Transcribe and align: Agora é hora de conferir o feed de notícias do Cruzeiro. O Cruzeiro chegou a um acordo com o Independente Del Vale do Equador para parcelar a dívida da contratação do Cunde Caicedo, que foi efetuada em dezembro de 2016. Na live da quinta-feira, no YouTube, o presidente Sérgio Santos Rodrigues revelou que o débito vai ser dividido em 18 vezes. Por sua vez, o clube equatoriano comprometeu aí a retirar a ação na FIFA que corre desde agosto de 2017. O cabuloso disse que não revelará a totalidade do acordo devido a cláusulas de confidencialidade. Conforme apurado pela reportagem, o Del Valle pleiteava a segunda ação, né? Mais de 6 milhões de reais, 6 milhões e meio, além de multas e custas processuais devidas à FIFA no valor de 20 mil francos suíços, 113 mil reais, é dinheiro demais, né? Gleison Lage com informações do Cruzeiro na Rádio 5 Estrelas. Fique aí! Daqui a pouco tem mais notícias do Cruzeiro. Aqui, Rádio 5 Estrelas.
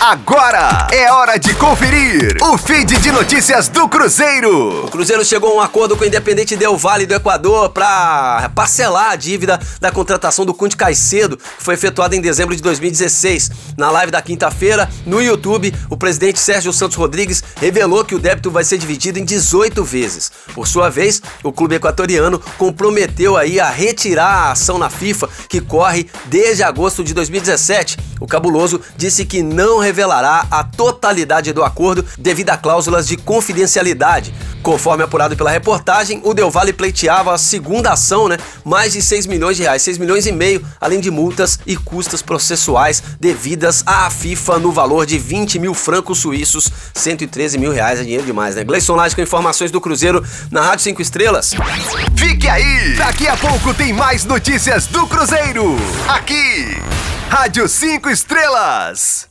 Agora 0.00 0.88
é 0.90 1.12
hora 1.12 1.38
de 1.38 1.52
conferir 1.56 2.34
o 2.40 2.56
feed 2.56 2.98
de 3.00 3.12
notícias 3.12 3.68
do 3.68 3.86
Cruzeiro. 3.86 4.86
O 4.86 4.90
Cruzeiro 4.90 5.22
chegou 5.22 5.52
a 5.52 5.56
um 5.56 5.60
acordo 5.60 5.94
com 5.94 6.04
o 6.04 6.06
Independente 6.06 6.56
Del 6.56 6.74
Vale 6.74 7.04
do 7.04 7.12
Equador 7.12 7.68
para 7.68 8.50
parcelar 8.54 9.10
a 9.10 9.16
dívida 9.16 9.60
da 9.78 9.92
contratação 9.92 10.46
do 10.46 10.54
Cunde 10.54 10.74
Caicedo, 10.74 11.36
que 11.36 11.62
foi 11.62 11.74
efetuada 11.74 12.16
em 12.16 12.20
dezembro 12.22 12.56
de 12.56 12.62
2016. 12.62 13.50
Na 13.76 13.90
live 13.90 14.10
da 14.10 14.22
quinta-feira, 14.22 14.88
no 15.04 15.20
YouTube, 15.20 15.74
o 15.90 15.98
presidente 15.98 16.38
Sérgio 16.38 16.72
Santos 16.72 16.96
Rodrigues 16.96 17.44
revelou 17.60 18.02
que 18.02 18.14
o 18.14 18.18
débito 18.18 18.50
vai 18.50 18.64
ser 18.64 18.78
dividido 18.78 19.18
em 19.18 19.24
18 19.24 19.84
vezes. 19.84 20.32
Por 20.54 20.66
sua 20.66 20.88
vez, 20.88 21.20
o 21.44 21.52
clube 21.52 21.74
equatoriano 21.74 22.40
comprometeu 22.56 23.36
aí 23.36 23.60
a 23.60 23.68
retirar 23.68 24.46
a 24.46 24.52
ação 24.52 24.78
na 24.78 24.88
FIFA 24.88 25.28
que 25.46 25.60
corre 25.60 26.08
desde 26.24 26.62
agosto 26.62 27.04
de 27.04 27.12
2017. 27.12 27.98
O 28.20 28.26
cabuloso 28.26 28.80
disse 28.96 29.24
que 29.24 29.42
não 29.42 29.78
revelará 29.78 30.46
a 30.50 30.62
totalidade 30.62 31.52
do 31.52 31.64
acordo 31.64 32.04
devido 32.18 32.50
a 32.50 32.56
cláusulas 32.56 33.08
de 33.08 33.16
confidencialidade. 33.16 34.34
Conforme 34.62 35.02
apurado 35.02 35.36
pela 35.36 35.50
reportagem, 35.50 36.20
o 36.22 36.34
Del 36.34 36.50
Valle 36.50 36.72
pleiteava 36.72 37.32
a 37.32 37.38
segunda 37.38 37.92
ação, 37.92 38.28
né? 38.28 38.36
Mais 38.62 38.92
de 38.92 39.00
6 39.00 39.26
milhões 39.26 39.56
de 39.56 39.62
reais, 39.62 39.80
6 39.82 39.96
milhões 39.96 40.26
e 40.26 40.32
meio, 40.32 40.64
além 40.78 41.00
de 41.00 41.10
multas 41.10 41.58
e 41.66 41.76
custas 41.76 42.20
processuais 42.20 43.02
devidas 43.18 43.82
à 43.86 44.10
FIFA 44.10 44.58
no 44.58 44.70
valor 44.70 45.06
de 45.06 45.18
20 45.18 45.58
mil 45.58 45.72
francos 45.72 46.18
suíços, 46.18 46.70
113 46.92 47.56
mil 47.56 47.72
reais, 47.72 48.00
é 48.00 48.02
dinheiro 48.02 48.26
demais, 48.26 48.54
né? 48.54 48.62
Gleison 48.62 48.94
Lage 48.94 49.14
com 49.14 49.22
informações 49.22 49.70
do 49.70 49.80
Cruzeiro 49.80 50.22
na 50.50 50.60
Rádio 50.60 50.84
5 50.84 51.00
Estrelas. 51.00 51.54
Fique 52.14 52.46
aí! 52.46 52.96
Daqui 52.96 53.26
a 53.28 53.36
pouco 53.36 53.72
tem 53.72 53.94
mais 53.94 54.24
notícias 54.24 54.86
do 54.86 55.06
Cruzeiro. 55.06 55.76
Aqui, 56.06 56.76
Rádio 57.30 57.68
5 57.68 58.10
Estrelas. 58.10 59.29